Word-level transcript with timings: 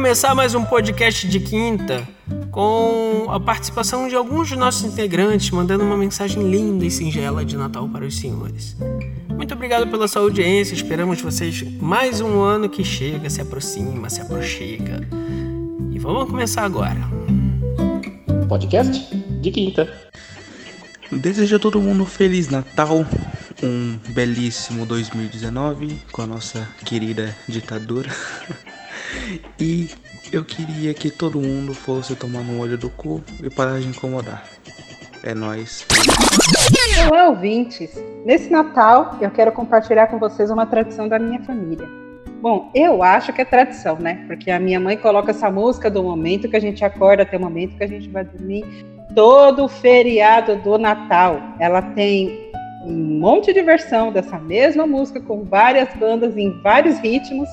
começar 0.00 0.34
mais 0.34 0.54
um 0.54 0.64
podcast 0.64 1.28
de 1.28 1.38
quinta 1.38 2.08
com 2.50 3.26
a 3.28 3.38
participação 3.38 4.08
de 4.08 4.16
alguns 4.16 4.48
de 4.48 4.56
nossos 4.56 4.82
integrantes 4.82 5.50
mandando 5.50 5.84
uma 5.84 5.94
mensagem 5.94 6.50
linda 6.50 6.86
e 6.86 6.90
singela 6.90 7.44
de 7.44 7.54
Natal 7.54 7.86
para 7.86 8.06
os 8.06 8.18
senhores. 8.18 8.74
Muito 9.28 9.52
obrigado 9.52 9.86
pela 9.88 10.08
sua 10.08 10.22
audiência, 10.22 10.74
esperamos 10.74 11.20
vocês 11.20 11.62
mais 11.78 12.22
um 12.22 12.40
ano 12.40 12.66
que 12.66 12.82
chega, 12.82 13.28
se 13.28 13.42
aproxima, 13.42 14.08
se 14.08 14.22
aproxima. 14.22 15.06
E 15.92 15.98
vamos 15.98 16.30
começar 16.30 16.64
agora. 16.64 17.00
Podcast 18.48 19.14
de 19.14 19.50
quinta. 19.50 19.92
Desejo 21.12 21.56
a 21.56 21.58
todo 21.58 21.78
mundo 21.78 22.04
um 22.04 22.06
Feliz 22.06 22.48
Natal, 22.48 23.04
um 23.62 23.98
belíssimo 24.14 24.86
2019 24.86 25.98
com 26.10 26.22
a 26.22 26.26
nossa 26.26 26.66
querida 26.86 27.36
ditadura. 27.46 28.08
e 29.58 29.88
eu 30.32 30.44
queria 30.44 30.94
que 30.94 31.10
todo 31.10 31.40
mundo 31.40 31.74
fosse 31.74 32.14
tomar 32.14 32.42
no 32.42 32.60
olho 32.60 32.78
do 32.78 32.90
cu 32.90 33.22
e 33.42 33.50
parar 33.50 33.80
de 33.80 33.88
incomodar. 33.88 34.44
É 35.22 35.34
nóis. 35.34 35.86
Olá, 37.08 37.28
ouvintes! 37.28 37.90
Nesse 38.24 38.50
Natal, 38.50 39.18
eu 39.20 39.30
quero 39.30 39.52
compartilhar 39.52 40.06
com 40.06 40.18
vocês 40.18 40.50
uma 40.50 40.66
tradição 40.66 41.08
da 41.08 41.18
minha 41.18 41.42
família. 41.42 41.86
Bom, 42.40 42.70
eu 42.74 43.02
acho 43.02 43.32
que 43.32 43.42
é 43.42 43.44
tradição, 43.44 43.96
né? 43.96 44.24
Porque 44.26 44.50
a 44.50 44.58
minha 44.58 44.80
mãe 44.80 44.96
coloca 44.96 45.30
essa 45.30 45.50
música 45.50 45.90
do 45.90 46.02
momento 46.02 46.48
que 46.48 46.56
a 46.56 46.60
gente 46.60 46.82
acorda 46.82 47.22
até 47.22 47.36
o 47.36 47.40
momento 47.40 47.76
que 47.76 47.84
a 47.84 47.88
gente 47.88 48.08
vai 48.08 48.24
dormir 48.24 48.64
todo 49.14 49.64
o 49.64 49.68
feriado 49.68 50.56
do 50.56 50.78
Natal. 50.78 51.38
Ela 51.58 51.82
tem 51.82 52.50
um 52.86 53.18
monte 53.18 53.52
de 53.52 53.60
versão 53.62 54.10
dessa 54.10 54.38
mesma 54.38 54.86
música 54.86 55.20
com 55.20 55.44
várias 55.44 55.94
bandas 55.96 56.36
em 56.36 56.50
vários 56.62 56.98
ritmos. 56.98 57.48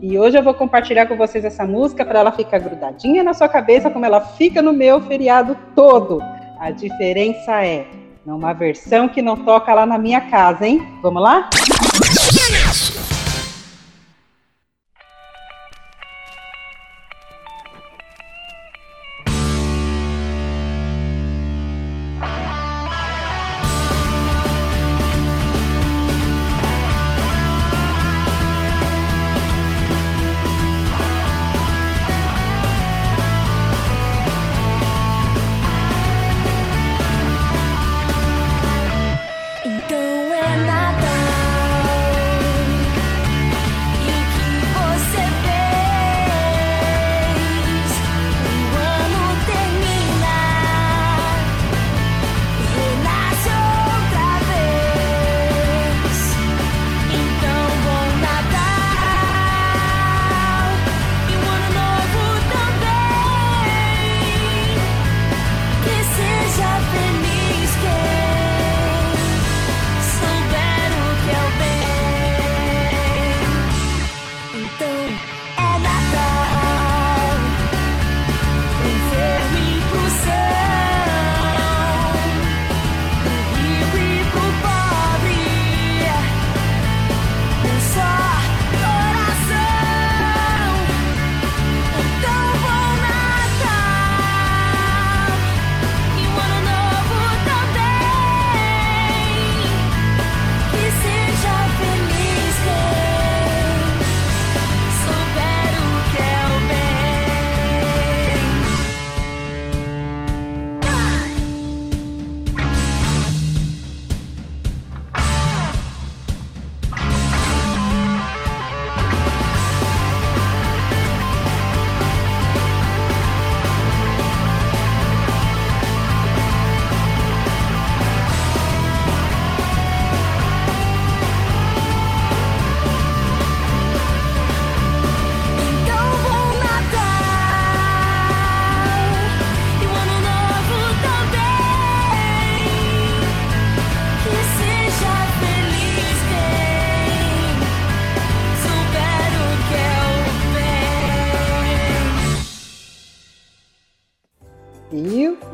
E 0.00 0.16
hoje 0.16 0.38
eu 0.38 0.44
vou 0.44 0.54
compartilhar 0.54 1.06
com 1.06 1.16
vocês 1.16 1.44
essa 1.44 1.66
música 1.66 2.04
para 2.04 2.20
ela 2.20 2.30
ficar 2.30 2.60
grudadinha 2.60 3.24
na 3.24 3.34
sua 3.34 3.48
cabeça, 3.48 3.90
como 3.90 4.04
ela 4.04 4.20
fica 4.20 4.62
no 4.62 4.72
meu 4.72 5.00
feriado 5.00 5.56
todo. 5.74 6.22
A 6.60 6.70
diferença 6.70 7.64
é 7.64 7.84
numa 8.24 8.52
versão 8.52 9.08
que 9.08 9.20
não 9.20 9.36
toca 9.36 9.74
lá 9.74 9.84
na 9.84 9.98
minha 9.98 10.20
casa, 10.20 10.66
hein? 10.66 10.86
Vamos 11.02 11.22
lá? 11.22 11.50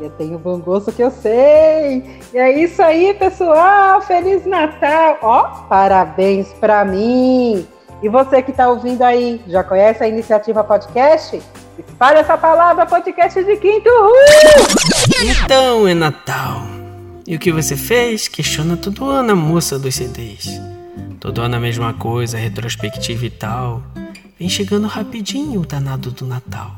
Eu 0.05 0.11
tenho 0.11 0.37
bom 0.37 0.59
gosto 0.59 0.91
que 0.91 1.01
eu 1.01 1.09
sei. 1.09 2.21
E 2.31 2.37
é 2.37 2.63
isso 2.63 2.79
aí, 2.79 3.11
pessoal. 3.15 3.99
Feliz 4.01 4.45
Natal. 4.45 5.17
Ó, 5.23 5.43
parabéns 5.67 6.47
para 6.59 6.85
mim. 6.85 7.65
E 8.03 8.07
você 8.07 8.43
que 8.43 8.51
está 8.51 8.69
ouvindo 8.69 9.01
aí, 9.01 9.41
já 9.47 9.63
conhece 9.63 10.03
a 10.03 10.07
iniciativa 10.07 10.63
podcast? 10.63 11.41
Espalhe 11.79 12.19
essa 12.19 12.37
palavra, 12.37 12.85
podcast 12.85 13.43
de 13.43 13.57
quinto. 13.57 13.89
Uhul! 13.89 14.13
Então 15.43 15.87
é 15.87 15.95
Natal. 15.95 16.61
E 17.25 17.35
o 17.35 17.39
que 17.39 17.51
você 17.51 17.75
fez? 17.75 18.27
Questiona 18.27 18.77
todo 18.77 19.09
ano 19.09 19.31
a 19.31 19.35
moça 19.35 19.79
dos 19.79 19.95
CDs. 19.95 20.61
Todo 21.19 21.41
ano 21.41 21.55
a 21.55 21.59
mesma 21.59 21.93
coisa, 21.93 22.37
retrospectiva 22.37 23.25
e 23.25 23.31
tal. 23.31 23.81
Vem 24.37 24.49
chegando 24.49 24.85
rapidinho 24.85 25.61
o 25.61 25.65
danado 25.65 26.11
do 26.11 26.27
Natal. 26.27 26.75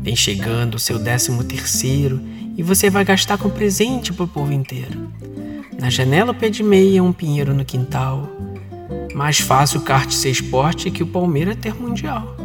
Vem 0.00 0.16
chegando 0.16 0.76
o 0.76 0.78
seu 0.78 0.98
décimo 0.98 1.44
terceiro 1.44 2.20
e 2.56 2.62
você 2.62 2.88
vai 2.88 3.04
gastar 3.04 3.38
com 3.38 3.50
presente 3.50 4.12
pro 4.12 4.26
povo 4.26 4.52
inteiro. 4.52 5.08
Na 5.78 5.90
janela 5.90 6.32
o 6.32 6.34
pé 6.34 6.48
de 6.48 6.62
meia, 6.62 7.02
um 7.02 7.12
pinheiro 7.12 7.54
no 7.54 7.64
quintal. 7.64 8.28
Mais 9.14 9.38
fácil 9.38 9.80
o 9.80 9.82
kart 9.84 10.10
ser 10.10 10.30
esporte 10.30 10.90
que 10.90 11.02
o 11.02 11.06
Palmeiras 11.06 11.56
ter 11.56 11.74
mundial. 11.74 12.36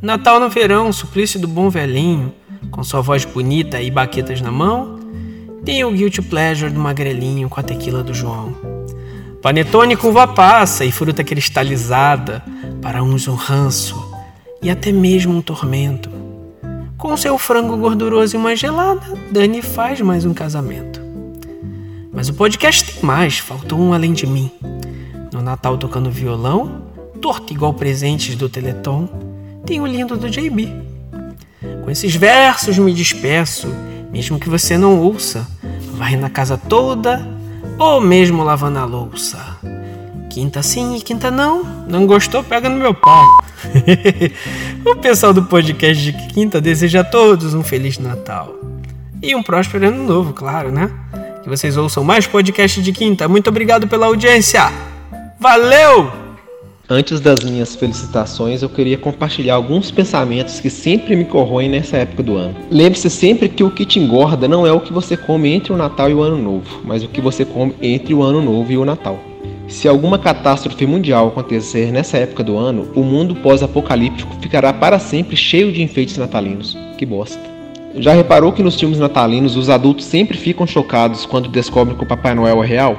Natal 0.00 0.40
no 0.40 0.48
verão, 0.48 0.92
suplício 0.92 1.40
do 1.40 1.48
bom 1.48 1.70
velhinho, 1.70 2.34
com 2.70 2.82
sua 2.82 3.00
voz 3.00 3.24
bonita 3.24 3.80
e 3.80 3.90
baquetas 3.90 4.40
na 4.40 4.50
mão. 4.50 4.98
Tem 5.64 5.84
o 5.84 5.92
guilty 5.92 6.20
pleasure 6.20 6.72
do 6.72 6.80
magrelinho 6.80 7.48
com 7.48 7.60
a 7.60 7.62
tequila 7.62 8.02
do 8.02 8.12
João. 8.12 8.54
Panetone 9.40 9.96
com 9.96 10.08
uva 10.08 10.26
passa 10.26 10.84
e 10.84 10.92
fruta 10.92 11.24
cristalizada, 11.24 12.42
para 12.80 13.02
uns 13.02 13.26
um 13.28 13.34
ranço 13.34 14.12
e 14.60 14.70
até 14.70 14.92
mesmo 14.92 15.36
um 15.36 15.40
tormento. 15.40 16.10
Com 17.02 17.16
seu 17.16 17.36
frango 17.36 17.76
gorduroso 17.76 18.36
e 18.36 18.38
uma 18.38 18.54
gelada, 18.54 19.02
Dani 19.28 19.60
faz 19.60 20.00
mais 20.00 20.24
um 20.24 20.32
casamento. 20.32 21.00
Mas 22.12 22.28
o 22.28 22.34
podcast 22.34 22.94
tem 22.94 23.02
mais, 23.02 23.40
faltou 23.40 23.76
um 23.76 23.92
além 23.92 24.12
de 24.12 24.24
mim. 24.24 24.48
No 25.32 25.42
Natal 25.42 25.76
tocando 25.76 26.12
violão, 26.12 26.82
torto 27.20 27.52
igual 27.52 27.74
presentes 27.74 28.36
do 28.36 28.48
Teleton, 28.48 29.08
tem 29.66 29.80
o 29.80 29.86
lindo 29.86 30.16
do 30.16 30.30
JB. 30.30 30.72
Com 31.82 31.90
esses 31.90 32.14
versos 32.14 32.78
me 32.78 32.94
despeço, 32.94 33.66
mesmo 34.12 34.38
que 34.38 34.48
você 34.48 34.78
não 34.78 35.00
ouça, 35.00 35.44
vai 35.94 36.14
na 36.14 36.30
casa 36.30 36.56
toda 36.56 37.20
ou 37.80 38.00
mesmo 38.00 38.44
lavando 38.44 38.78
a 38.78 38.84
louça. 38.84 39.58
Quinta 40.32 40.62
sim 40.62 40.96
e 40.96 41.02
quinta 41.02 41.30
não. 41.30 41.62
Não 41.86 42.06
gostou? 42.06 42.42
Pega 42.42 42.66
no 42.66 42.78
meu 42.78 42.94
pau. 42.94 43.28
o 44.82 44.96
pessoal 44.96 45.34
do 45.34 45.42
podcast 45.42 46.02
de 46.02 46.12
quinta 46.28 46.58
deseja 46.58 47.00
a 47.00 47.04
todos 47.04 47.52
um 47.52 47.62
Feliz 47.62 47.98
Natal. 47.98 48.56
E 49.22 49.36
um 49.36 49.42
próspero 49.42 49.88
ano 49.88 50.02
novo, 50.02 50.32
claro, 50.32 50.72
né? 50.72 50.90
Que 51.42 51.50
vocês 51.50 51.76
ouçam 51.76 52.02
mais 52.02 52.26
podcast 52.26 52.80
de 52.80 52.92
quinta. 52.92 53.28
Muito 53.28 53.48
obrigado 53.48 53.86
pela 53.86 54.06
audiência. 54.06 54.72
Valeu! 55.38 56.10
Antes 56.88 57.20
das 57.20 57.44
minhas 57.44 57.76
felicitações, 57.76 58.62
eu 58.62 58.70
queria 58.70 58.96
compartilhar 58.96 59.56
alguns 59.56 59.90
pensamentos 59.90 60.60
que 60.60 60.70
sempre 60.70 61.14
me 61.14 61.26
corroem 61.26 61.68
nessa 61.68 61.98
época 61.98 62.22
do 62.22 62.36
ano. 62.36 62.56
Lembre-se 62.70 63.10
sempre 63.10 63.50
que 63.50 63.62
o 63.62 63.70
que 63.70 63.84
te 63.84 63.98
engorda 63.98 64.48
não 64.48 64.66
é 64.66 64.72
o 64.72 64.80
que 64.80 64.94
você 64.94 65.14
come 65.14 65.52
entre 65.52 65.74
o 65.74 65.76
Natal 65.76 66.08
e 66.08 66.14
o 66.14 66.22
Ano 66.22 66.38
Novo, 66.38 66.80
mas 66.86 67.04
o 67.04 67.08
que 67.08 67.20
você 67.20 67.44
come 67.44 67.74
entre 67.82 68.14
o 68.14 68.22
Ano 68.22 68.40
Novo 68.40 68.72
e 68.72 68.78
o 68.78 68.84
Natal. 68.86 69.31
Se 69.72 69.88
alguma 69.88 70.18
catástrofe 70.18 70.86
mundial 70.86 71.28
acontecer 71.28 71.90
nessa 71.90 72.18
época 72.18 72.44
do 72.44 72.58
ano, 72.58 72.88
o 72.94 73.02
mundo 73.02 73.34
pós-apocalíptico 73.34 74.36
ficará 74.38 74.70
para 74.70 74.98
sempre 74.98 75.34
cheio 75.34 75.72
de 75.72 75.82
enfeites 75.82 76.18
natalinos. 76.18 76.76
Que 76.98 77.06
bosta. 77.06 77.40
Já 77.96 78.12
reparou 78.12 78.52
que 78.52 78.62
nos 78.62 78.78
filmes 78.78 78.98
natalinos 78.98 79.56
os 79.56 79.70
adultos 79.70 80.04
sempre 80.04 80.36
ficam 80.36 80.66
chocados 80.66 81.24
quando 81.24 81.48
descobrem 81.48 81.96
que 81.96 82.04
o 82.04 82.06
Papai 82.06 82.34
Noel 82.34 82.62
é 82.62 82.66
real? 82.66 82.98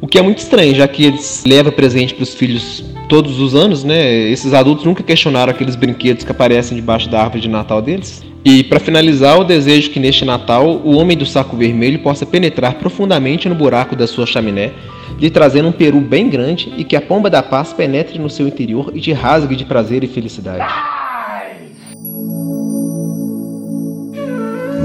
O 0.00 0.06
que 0.06 0.16
é 0.16 0.22
muito 0.22 0.38
estranho, 0.38 0.76
já 0.76 0.86
que 0.86 1.04
eles 1.04 1.42
levam 1.44 1.72
presente 1.72 2.14
para 2.14 2.22
os 2.22 2.34
filhos 2.34 2.84
todos 3.08 3.38
os 3.40 3.54
anos, 3.54 3.84
né? 3.84 4.30
Esses 4.30 4.52
adultos 4.52 4.84
nunca 4.84 5.02
questionaram 5.02 5.50
aqueles 5.50 5.76
brinquedos 5.76 6.24
que 6.24 6.30
aparecem 6.30 6.76
debaixo 6.76 7.08
da 7.08 7.22
árvore 7.22 7.40
de 7.40 7.48
Natal 7.48 7.80
deles. 7.80 8.24
E 8.44 8.62
para 8.64 8.78
finalizar, 8.78 9.36
eu 9.36 9.44
desejo 9.44 9.90
que 9.90 9.98
neste 9.98 10.24
Natal 10.24 10.80
o 10.84 10.96
homem 10.96 11.16
do 11.16 11.26
saco 11.26 11.56
vermelho 11.56 11.98
possa 12.00 12.24
penetrar 12.24 12.74
profundamente 12.74 13.48
no 13.48 13.54
buraco 13.54 13.96
da 13.96 14.06
sua 14.06 14.26
chaminé 14.26 14.72
lhe 15.18 15.30
trazendo 15.30 15.68
um 15.68 15.72
peru 15.72 16.00
bem 16.00 16.28
grande 16.28 16.72
e 16.76 16.84
que 16.84 16.96
a 16.96 17.00
pomba 17.00 17.30
da 17.30 17.42
paz 17.42 17.72
penetre 17.72 18.18
no 18.18 18.28
seu 18.28 18.46
interior 18.46 18.90
e 18.94 19.00
te 19.00 19.12
rasgue 19.12 19.56
de 19.56 19.64
prazer 19.64 20.04
e 20.04 20.06
felicidade. 20.06 20.64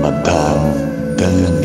Madame 0.02 1.61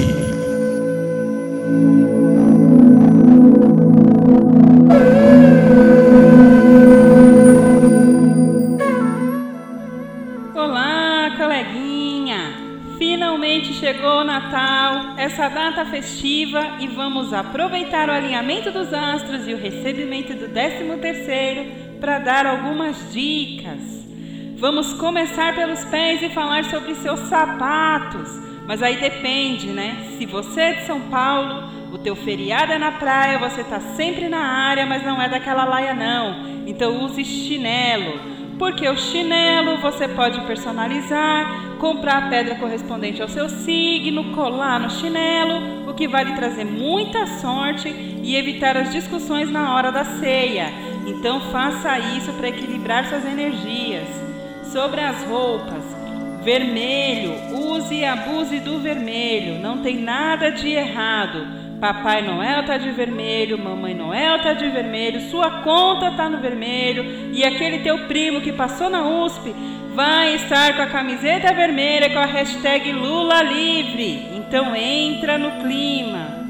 Dani. 13.57 13.75
chegou 13.75 14.21
o 14.21 14.25
Natal, 14.25 15.15
essa 15.17 15.49
data 15.49 15.85
festiva, 15.87 16.77
e 16.81 16.87
vamos 16.87 17.33
aproveitar 17.33 18.09
o 18.09 18.13
alinhamento 18.13 18.71
dos 18.71 18.93
astros 18.93 19.47
e 19.47 19.55
o 19.55 19.57
recebimento 19.57 20.35
do 20.35 20.49
13 20.49 20.97
terceiro 21.01 21.65
para 22.01 22.19
dar 22.19 22.47
algumas 22.47 23.13
dicas. 23.13 23.81
Vamos 24.59 24.93
começar 24.95 25.55
pelos 25.55 25.85
pés 25.85 26.23
e 26.23 26.31
falar 26.31 26.65
sobre 26.65 26.95
seus 26.97 27.21
sapatos. 27.21 28.29
Mas 28.67 28.83
aí 28.83 28.97
depende, 28.97 29.69
né? 29.69 30.15
Se 30.19 30.27
você 30.27 30.61
é 30.61 30.73
de 30.75 30.87
São 30.87 31.01
Paulo, 31.03 31.71
o 31.93 31.99
teu 31.99 32.17
feriado 32.17 32.73
é 32.73 32.79
na 32.79 32.93
praia, 32.93 33.39
você 33.39 33.63
tá 33.63 33.79
sempre 33.79 34.29
na 34.29 34.41
área, 34.41 34.85
mas 34.85 35.05
não 35.05 35.21
é 35.21 35.29
daquela 35.29 35.65
laia 35.65 35.95
não. 35.95 36.67
Então 36.67 37.05
use 37.05 37.25
chinelo 37.25 38.36
porque 38.59 38.89
o 38.89 38.97
chinelo 38.97 39.79
você 39.79 40.09
pode 40.09 40.41
personalizar, 40.43 41.77
comprar 41.79 42.25
a 42.25 42.29
pedra 42.29 42.55
correspondente 42.57 43.21
ao 43.21 43.29
seu 43.29 43.49
signo, 43.49 44.35
colar 44.35 44.81
no 44.81 44.91
chinelo, 44.91 45.89
o 45.91 45.95
que 45.95 46.09
vai 46.09 46.25
lhe 46.25 46.35
trazer 46.35 46.65
muita 46.65 47.27
sorte 47.27 47.89
e 47.89 48.35
evitar 48.37 48.77
as 48.77 48.93
discussões 48.93 49.51
na 49.51 49.75
hora 49.75 49.93
da 49.93 50.05
ceia. 50.05 50.67
Então 51.07 51.41
faça 51.53 51.99
isso 51.99 52.33
para 52.33 52.49
equilibrar 52.49 53.07
suas 53.07 53.25
energias. 53.25 54.09
Sobre 54.73 55.01
as 55.01 55.23
roupas, 55.25 55.85
vermelho, 56.47 57.35
use 57.53 57.93
e 57.93 58.05
abuse 58.05 58.61
do 58.61 58.79
vermelho, 58.79 59.59
não 59.59 59.83
tem 59.83 59.97
nada 59.97 60.53
de 60.53 60.69
errado. 60.69 61.67
Papai 61.81 62.23
Noel 62.23 62.65
tá 62.65 62.79
de 62.79 62.89
vermelho, 62.93 63.59
Mamãe 63.59 63.93
Noel 63.93 64.41
tá 64.41 64.53
de 64.53 64.69
vermelho, 64.69 65.29
sua 65.29 65.63
conta 65.63 66.13
tá 66.13 66.31
no 66.31 66.39
vermelho 66.39 67.05
e 67.35 67.45
aquele 67.45 67.81
teu 67.81 68.07
primo 68.07 68.41
que 68.41 68.53
passou 68.53 68.89
na 68.89 69.03
USP 69.25 69.53
vai 69.93 70.37
estar 70.37 70.77
com 70.77 70.83
a 70.83 70.87
camiseta 70.87 71.53
vermelha 71.53 72.11
com 72.11 72.19
a 72.21 72.27
hashtag 72.27 72.93
Lula 72.93 73.43
Livre. 73.43 74.29
Então 74.37 74.75
entra 74.77 75.37
no 75.37 75.51
clima. 75.65 76.47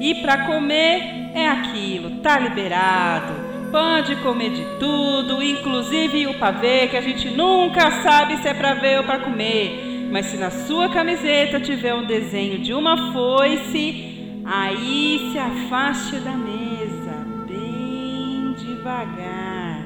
E 0.00 0.16
para 0.16 0.46
comer 0.46 1.30
é 1.32 1.46
aquilo, 1.46 2.10
tá 2.22 2.40
liberado. 2.40 3.47
Pode 3.70 4.16
comer 4.16 4.50
de 4.50 4.64
tudo, 4.78 5.42
inclusive 5.42 6.26
o 6.26 6.38
pavê, 6.38 6.88
que 6.88 6.96
a 6.96 7.00
gente 7.00 7.30
nunca 7.30 8.02
sabe 8.02 8.36
se 8.38 8.48
é 8.48 8.54
para 8.54 8.74
ver 8.74 8.98
ou 8.98 9.04
para 9.04 9.18
comer. 9.20 10.08
Mas 10.10 10.26
se 10.26 10.36
na 10.36 10.50
sua 10.50 10.88
camiseta 10.88 11.60
tiver 11.60 11.94
um 11.94 12.06
desenho 12.06 12.58
de 12.58 12.72
uma 12.72 13.12
foice, 13.12 14.08
Aí 14.50 15.30
se 15.30 15.38
afaste 15.38 16.16
da 16.20 16.30
mesa, 16.30 17.12
bem 17.46 18.54
devagar. 18.54 19.82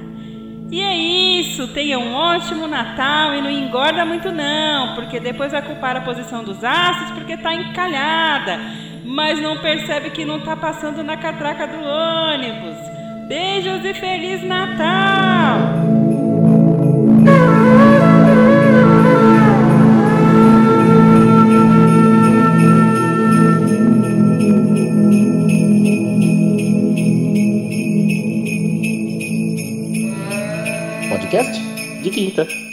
E 0.70 0.80
é 0.80 0.96
isso, 0.96 1.66
tenha 1.74 1.98
um 1.98 2.14
ótimo 2.14 2.68
Natal 2.68 3.34
e 3.34 3.42
não 3.42 3.50
engorda 3.50 4.04
muito 4.04 4.30
não, 4.30 4.94
porque 4.94 5.18
depois 5.18 5.50
vai 5.50 5.62
culpar 5.62 5.96
a 5.96 6.02
posição 6.02 6.44
dos 6.44 6.62
astros 6.62 7.10
porque 7.10 7.32
está 7.32 7.52
encalhada, 7.52 8.60
mas 9.04 9.42
não 9.42 9.58
percebe 9.58 10.10
que 10.10 10.24
não 10.24 10.38
está 10.38 10.56
passando 10.56 11.02
na 11.02 11.16
catraca 11.16 11.66
do 11.66 11.82
ônibus. 11.82 12.91
Beijos 13.28 13.84
e 13.84 13.94
Feliz 13.94 14.42
Natal! 14.42 15.72
podcast 31.08 31.60
de 32.02 32.10
quinta. 32.10 32.71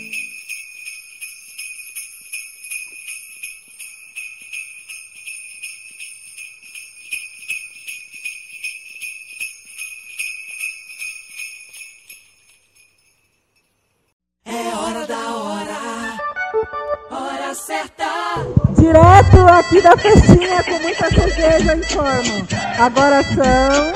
Direto 18.80 19.48
aqui 19.48 19.82
da 19.82 19.98
festinha 19.98 20.64
com 20.64 20.80
muita 20.80 21.10
cerveja, 21.10 21.76
informo. 21.76 22.48
Agora 22.80 23.22
são 23.24 23.94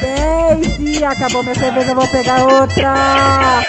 10 0.00 0.78
e 0.78 1.04
acabou 1.04 1.42
minha 1.42 1.54
cerveja, 1.54 1.94
vou 1.94 2.06
pegar 2.08 2.44
outra. 2.44 3.64